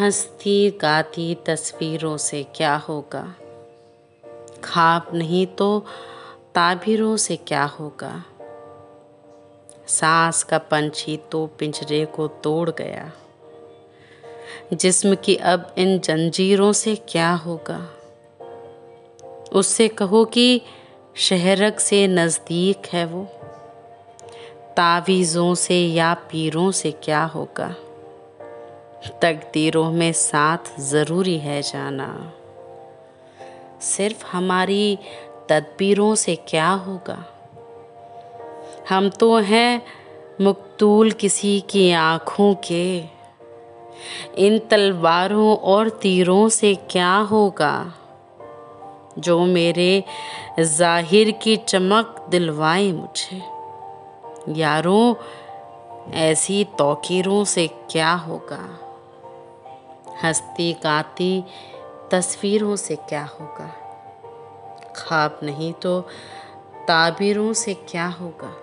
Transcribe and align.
हंसती 0.00 0.70
गाती 0.70 1.34
तस्वीरों 1.34 2.16
से 2.16 2.42
क्या 2.56 2.76
होगा? 2.76 3.34
खाब 4.64 5.10
नहीं 5.14 5.46
तो 5.46 5.86
ताबिरों 6.54 7.16
से 7.16 7.36
क्या 7.36 7.64
होगा? 7.64 8.24
सांस 9.86 10.42
का 10.42 10.58
पंछी 10.58 11.16
तो 11.16 11.46
पिंजरे 11.46 12.04
को 12.04 12.28
तोड़ 12.28 12.70
गया। 12.70 13.12
जिस्म 14.72 15.14
की 15.14 15.36
अब 15.36 15.74
इन 15.78 15.98
जंजीरों 15.98 16.72
से 16.72 16.96
क्या 16.96 17.32
होगा? 17.32 17.88
उससे 19.52 19.88
कहो 19.88 20.24
कि 20.24 20.62
शहरक 21.16 21.80
से 21.80 22.06
नज़दीक 22.06 22.88
है 22.92 23.04
वो। 23.04 23.24
तावीज़ों 24.76 25.54
से 25.54 25.86
या 25.86 26.14
पीरों 26.14 26.70
से 26.70 26.90
क्या 26.90 27.24
होगा? 27.24 27.74
तकदीरों 29.22 29.92
में 29.92 30.12
साथ 30.12 30.80
ज़रूरी 30.80 31.38
है 31.38 31.62
जाना। 31.62 32.32
सिर्फ़ 33.80 34.26
हमारी 34.26 34.98
तदबीरों 35.48 36.14
से 36.14 36.36
क्या 36.36 36.70
होगा? 36.70 37.24
हम 38.90 39.08
तो 39.08 39.36
हैं 39.36 39.82
मकतूल 40.40 41.10
किसी 41.10 41.60
की 41.60 41.92
आँखों 41.92 42.54
के। 42.54 43.04
इन 44.38 44.58
तलवारों 44.58 45.56
और 45.56 45.88
तीरों 45.88 46.48
से 46.48 46.74
क्या 46.74 47.14
होगा? 47.14 47.92
जो 49.18 49.44
मेरे 49.44 50.04
ज़ाहिर 50.60 51.30
की 51.30 51.56
चमक 51.56 52.26
दिलवाए 52.30 52.92
मुझे। 52.92 53.42
यारों, 54.60 55.14
ऐसी 56.12 56.64
तोकीरों 56.64 57.44
से 57.44 57.66
क्या 57.90 58.12
होगा? 58.12 58.88
हंसती 60.24 60.72
गाती 60.72 61.44
तस्वीरों 62.10 62.76
से 62.76 62.96
क्या 62.96 63.24
होगा? 63.24 63.70
ख्वाब 64.96 65.40
नहीं 65.42 65.72
तो 65.72 66.00
ताबीरों 66.88 67.52
से 67.52 67.74
क्या 67.74 68.06
होगा? 68.06 68.54